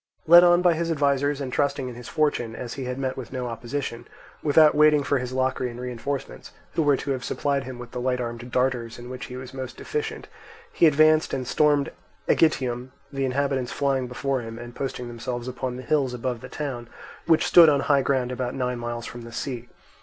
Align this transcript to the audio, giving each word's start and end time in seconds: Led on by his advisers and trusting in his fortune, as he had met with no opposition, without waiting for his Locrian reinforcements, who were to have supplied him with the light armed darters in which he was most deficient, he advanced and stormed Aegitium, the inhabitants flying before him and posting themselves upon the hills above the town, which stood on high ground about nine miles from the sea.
Led 0.25 0.43
on 0.43 0.63
by 0.63 0.73
his 0.73 0.89
advisers 0.89 1.39
and 1.39 1.53
trusting 1.53 1.87
in 1.87 1.93
his 1.93 2.07
fortune, 2.07 2.55
as 2.55 2.73
he 2.73 2.85
had 2.85 2.97
met 2.97 3.15
with 3.15 3.31
no 3.31 3.45
opposition, 3.45 4.07
without 4.41 4.73
waiting 4.73 5.03
for 5.03 5.19
his 5.19 5.31
Locrian 5.31 5.79
reinforcements, 5.79 6.51
who 6.73 6.81
were 6.81 6.97
to 6.97 7.11
have 7.11 7.23
supplied 7.23 7.65
him 7.65 7.77
with 7.77 7.91
the 7.91 8.01
light 8.01 8.19
armed 8.19 8.51
darters 8.51 8.97
in 8.97 9.11
which 9.11 9.25
he 9.25 9.37
was 9.37 9.53
most 9.53 9.77
deficient, 9.77 10.27
he 10.73 10.87
advanced 10.87 11.35
and 11.35 11.47
stormed 11.47 11.91
Aegitium, 12.27 12.89
the 13.13 13.25
inhabitants 13.25 13.71
flying 13.71 14.07
before 14.07 14.41
him 14.41 14.57
and 14.57 14.73
posting 14.73 15.07
themselves 15.07 15.47
upon 15.47 15.75
the 15.75 15.83
hills 15.83 16.15
above 16.15 16.41
the 16.41 16.49
town, 16.49 16.87
which 17.27 17.45
stood 17.45 17.69
on 17.69 17.81
high 17.81 18.01
ground 18.01 18.31
about 18.31 18.55
nine 18.55 18.79
miles 18.79 19.05
from 19.05 19.21
the 19.21 19.31
sea. 19.31 19.69